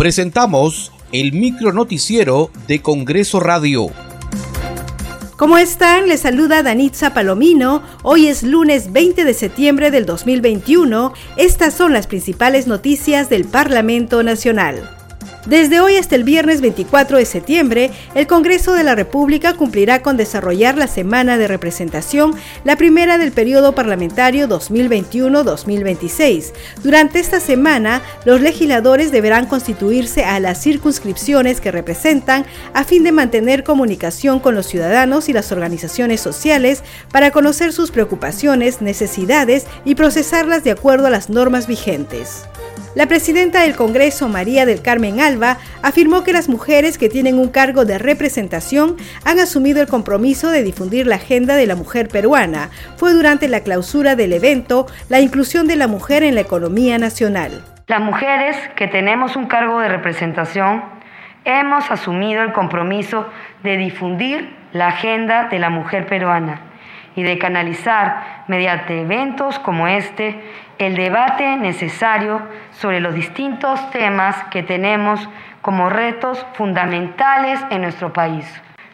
Presentamos 0.00 0.92
el 1.12 1.34
micro 1.34 1.74
noticiero 1.74 2.50
de 2.66 2.80
Congreso 2.80 3.38
Radio. 3.38 3.88
¿Cómo 5.36 5.58
están? 5.58 6.08
Les 6.08 6.20
saluda 6.20 6.62
Danitza 6.62 7.12
Palomino. 7.12 7.82
Hoy 8.02 8.28
es 8.28 8.42
lunes 8.42 8.94
20 8.94 9.26
de 9.26 9.34
septiembre 9.34 9.90
del 9.90 10.06
2021. 10.06 11.12
Estas 11.36 11.74
son 11.74 11.92
las 11.92 12.06
principales 12.06 12.66
noticias 12.66 13.28
del 13.28 13.44
Parlamento 13.44 14.22
Nacional. 14.22 14.99
Desde 15.46 15.80
hoy 15.80 15.96
hasta 15.96 16.16
el 16.16 16.24
viernes 16.24 16.60
24 16.60 17.16
de 17.16 17.24
septiembre, 17.24 17.90
el 18.14 18.26
Congreso 18.26 18.74
de 18.74 18.84
la 18.84 18.94
República 18.94 19.54
cumplirá 19.54 20.02
con 20.02 20.18
desarrollar 20.18 20.76
la 20.76 20.86
semana 20.86 21.38
de 21.38 21.48
representación, 21.48 22.34
la 22.62 22.76
primera 22.76 23.16
del 23.16 23.32
periodo 23.32 23.74
parlamentario 23.74 24.46
2021-2026. 24.48 26.52
Durante 26.82 27.20
esta 27.20 27.40
semana, 27.40 28.02
los 28.26 28.42
legisladores 28.42 29.12
deberán 29.12 29.46
constituirse 29.46 30.26
a 30.26 30.40
las 30.40 30.62
circunscripciones 30.62 31.62
que 31.62 31.72
representan 31.72 32.44
a 32.74 32.84
fin 32.84 33.02
de 33.02 33.12
mantener 33.12 33.64
comunicación 33.64 34.40
con 34.40 34.54
los 34.54 34.66
ciudadanos 34.66 35.30
y 35.30 35.32
las 35.32 35.52
organizaciones 35.52 36.20
sociales 36.20 36.84
para 37.10 37.30
conocer 37.30 37.72
sus 37.72 37.90
preocupaciones, 37.90 38.82
necesidades 38.82 39.64
y 39.86 39.94
procesarlas 39.94 40.64
de 40.64 40.72
acuerdo 40.72 41.06
a 41.06 41.10
las 41.10 41.30
normas 41.30 41.66
vigentes. 41.66 42.42
La 42.96 43.06
presidenta 43.06 43.60
del 43.62 43.76
Congreso, 43.76 44.28
María 44.28 44.66
del 44.66 44.82
Carmen 44.82 45.20
Alba, 45.20 45.58
afirmó 45.80 46.24
que 46.24 46.32
las 46.32 46.48
mujeres 46.48 46.98
que 46.98 47.08
tienen 47.08 47.38
un 47.38 47.48
cargo 47.48 47.84
de 47.84 47.98
representación 47.98 48.96
han 49.24 49.38
asumido 49.38 49.80
el 49.80 49.86
compromiso 49.86 50.50
de 50.50 50.64
difundir 50.64 51.06
la 51.06 51.14
agenda 51.14 51.54
de 51.54 51.68
la 51.68 51.76
mujer 51.76 52.08
peruana. 52.08 52.70
Fue 52.96 53.12
durante 53.12 53.46
la 53.46 53.60
clausura 53.60 54.16
del 54.16 54.32
evento 54.32 54.86
la 55.08 55.20
inclusión 55.20 55.68
de 55.68 55.76
la 55.76 55.86
mujer 55.86 56.24
en 56.24 56.34
la 56.34 56.40
economía 56.40 56.98
nacional. 56.98 57.64
Las 57.86 58.00
mujeres 58.00 58.56
que 58.74 58.88
tenemos 58.88 59.36
un 59.36 59.46
cargo 59.46 59.78
de 59.78 59.88
representación 59.88 60.82
hemos 61.44 61.88
asumido 61.92 62.42
el 62.42 62.52
compromiso 62.52 63.24
de 63.62 63.76
difundir 63.76 64.52
la 64.72 64.88
agenda 64.88 65.48
de 65.48 65.60
la 65.60 65.70
mujer 65.70 66.06
peruana 66.06 66.69
y 67.16 67.22
de 67.22 67.38
canalizar 67.38 68.44
mediante 68.46 69.00
eventos 69.00 69.58
como 69.58 69.88
este 69.88 70.40
el 70.78 70.96
debate 70.96 71.56
necesario 71.56 72.40
sobre 72.70 73.00
los 73.00 73.14
distintos 73.14 73.90
temas 73.90 74.42
que 74.50 74.62
tenemos 74.62 75.28
como 75.60 75.90
retos 75.90 76.46
fundamentales 76.54 77.60
en 77.70 77.82
nuestro 77.82 78.12
país. 78.12 78.46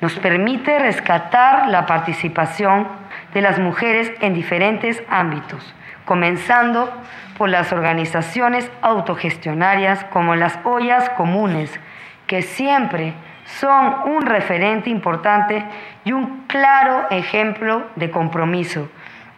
Nos 0.00 0.14
permite 0.18 0.78
rescatar 0.78 1.68
la 1.68 1.86
participación 1.86 2.88
de 3.34 3.42
las 3.42 3.58
mujeres 3.58 4.12
en 4.20 4.34
diferentes 4.34 5.02
ámbitos, 5.08 5.74
comenzando 6.04 6.92
por 7.36 7.48
las 7.48 7.72
organizaciones 7.72 8.70
autogestionarias 8.82 10.04
como 10.04 10.34
las 10.34 10.58
ollas 10.64 11.08
comunes, 11.10 11.78
que 12.26 12.42
siempre 12.42 13.14
son 13.58 14.02
un 14.04 14.26
referente 14.26 14.90
importante 14.90 15.64
y 16.04 16.12
un 16.12 16.44
claro 16.46 17.06
ejemplo 17.10 17.86
de 17.96 18.10
compromiso 18.10 18.88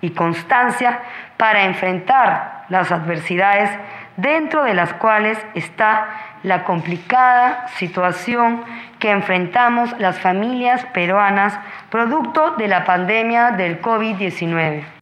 y 0.01 0.11
constancia 0.11 1.01
para 1.37 1.65
enfrentar 1.65 2.65
las 2.69 2.91
adversidades 2.91 3.71
dentro 4.17 4.65
de 4.65 4.75
las 4.75 4.93
cuales 4.95 5.39
está 5.55 6.09
la 6.43 6.65
complicada 6.65 7.69
situación 7.77 8.65
que 8.99 9.11
enfrentamos 9.11 9.99
las 9.99 10.19
familias 10.19 10.85
peruanas 10.87 11.59
producto 11.91 12.53
de 12.53 12.69
la 12.69 12.85
pandemia 12.85 13.53
del 13.53 13.81
COVID-19. 13.81 15.00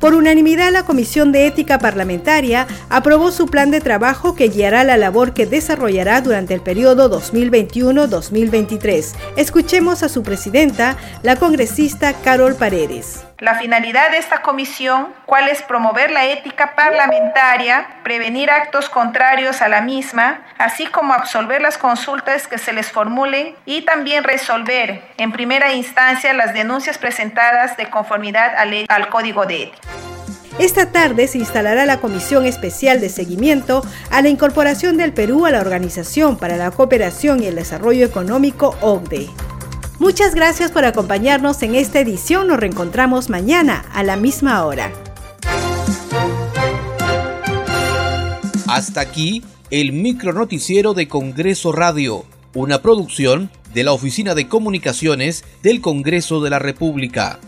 Por 0.00 0.14
unanimidad, 0.14 0.72
la 0.72 0.86
Comisión 0.86 1.30
de 1.30 1.46
Ética 1.46 1.78
Parlamentaria 1.78 2.66
aprobó 2.88 3.30
su 3.32 3.46
plan 3.46 3.70
de 3.70 3.82
trabajo 3.82 4.34
que 4.34 4.48
guiará 4.48 4.82
la 4.82 4.96
labor 4.96 5.34
que 5.34 5.44
desarrollará 5.44 6.22
durante 6.22 6.54
el 6.54 6.62
periodo 6.62 7.10
2021-2023. 7.20 9.12
Escuchemos 9.36 10.02
a 10.02 10.08
su 10.08 10.22
presidenta, 10.22 10.96
la 11.22 11.36
congresista 11.36 12.14
Carol 12.14 12.54
Paredes. 12.54 13.29
La 13.40 13.54
finalidad 13.54 14.10
de 14.10 14.18
esta 14.18 14.42
comisión, 14.42 15.14
cuál 15.24 15.48
es 15.48 15.62
promover 15.62 16.10
la 16.10 16.26
ética 16.26 16.74
parlamentaria, 16.76 17.86
prevenir 18.04 18.50
actos 18.50 18.90
contrarios 18.90 19.62
a 19.62 19.68
la 19.68 19.80
misma, 19.80 20.42
así 20.58 20.86
como 20.86 21.14
absolver 21.14 21.62
las 21.62 21.78
consultas 21.78 22.46
que 22.46 22.58
se 22.58 22.74
les 22.74 22.92
formulen 22.92 23.54
y 23.64 23.80
también 23.80 24.24
resolver 24.24 25.02
en 25.16 25.32
primera 25.32 25.72
instancia 25.72 26.34
las 26.34 26.52
denuncias 26.52 26.98
presentadas 26.98 27.78
de 27.78 27.88
conformidad 27.88 28.52
al, 28.56 29.08
Código 29.08 29.46
de 29.46 29.62
Ética. 29.62 29.88
Esta 30.58 30.92
tarde 30.92 31.26
se 31.26 31.38
instalará 31.38 31.86
la 31.86 31.96
Comisión 31.96 32.44
Especial 32.44 33.00
de 33.00 33.08
Seguimiento 33.08 33.82
a 34.10 34.20
la 34.20 34.28
incorporación 34.28 34.98
del 34.98 35.14
Perú 35.14 35.46
a 35.46 35.50
la 35.50 35.60
Organización 35.60 36.36
para 36.36 36.58
la 36.58 36.70
Cooperación 36.70 37.42
y 37.42 37.46
el 37.46 37.54
Desarrollo 37.54 38.04
Económico 38.04 38.76
OCDE. 38.82 39.30
Muchas 40.00 40.34
gracias 40.34 40.70
por 40.70 40.86
acompañarnos 40.86 41.62
en 41.62 41.74
esta 41.74 42.00
edición. 42.00 42.48
Nos 42.48 42.58
reencontramos 42.58 43.28
mañana 43.28 43.84
a 43.92 44.02
la 44.02 44.16
misma 44.16 44.64
hora. 44.64 44.90
Hasta 48.66 49.02
aquí 49.02 49.44
el 49.70 49.92
micro 49.92 50.32
noticiero 50.32 50.94
de 50.94 51.06
Congreso 51.06 51.70
Radio, 51.70 52.24
una 52.54 52.80
producción 52.80 53.50
de 53.74 53.84
la 53.84 53.92
Oficina 53.92 54.34
de 54.34 54.48
Comunicaciones 54.48 55.44
del 55.62 55.82
Congreso 55.82 56.40
de 56.40 56.48
la 56.48 56.58
República. 56.58 57.38